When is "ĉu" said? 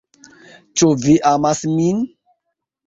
0.81-0.89